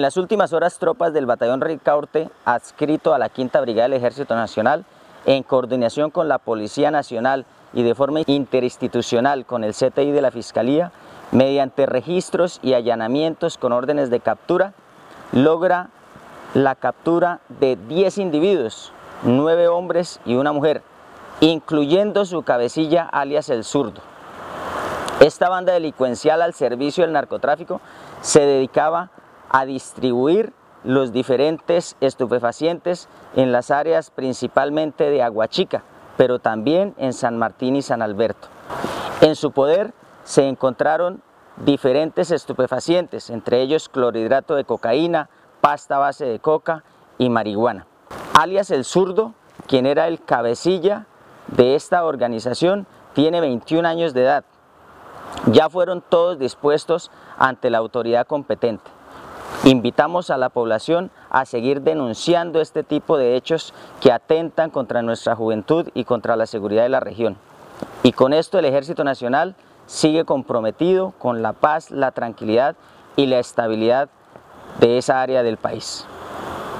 [0.00, 4.34] En las últimas horas, tropas del Batallón Ricaurte, adscrito a la Quinta Brigada del Ejército
[4.34, 4.86] Nacional,
[5.26, 10.30] en coordinación con la Policía Nacional y de forma interinstitucional con el CTI de la
[10.30, 10.90] Fiscalía,
[11.32, 14.72] mediante registros y allanamientos con órdenes de captura,
[15.32, 15.90] logra
[16.54, 18.94] la captura de 10 individuos,
[19.24, 20.80] 9 hombres y una mujer,
[21.40, 24.00] incluyendo su cabecilla alias el zurdo.
[25.20, 27.82] Esta banda delincuencial al servicio del narcotráfico
[28.22, 29.10] se dedicaba
[29.50, 30.52] a distribuir
[30.84, 35.82] los diferentes estupefacientes en las áreas principalmente de Aguachica,
[36.16, 38.48] pero también en San Martín y San Alberto.
[39.20, 39.92] En su poder
[40.24, 41.22] se encontraron
[41.64, 45.28] diferentes estupefacientes, entre ellos clorhidrato de cocaína,
[45.60, 46.84] pasta base de coca
[47.18, 47.86] y marihuana.
[48.38, 49.34] Alias el zurdo,
[49.66, 51.06] quien era el cabecilla
[51.48, 54.44] de esta organización, tiene 21 años de edad.
[55.46, 58.90] Ya fueron todos dispuestos ante la autoridad competente.
[59.64, 65.36] Invitamos a la población a seguir denunciando este tipo de hechos que atentan contra nuestra
[65.36, 67.36] juventud y contra la seguridad de la región.
[68.02, 69.54] Y con esto el Ejército Nacional
[69.86, 72.76] sigue comprometido con la paz, la tranquilidad
[73.16, 74.08] y la estabilidad
[74.78, 76.06] de esa área del país.